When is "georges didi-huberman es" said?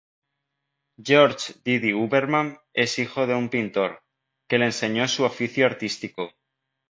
1.07-2.97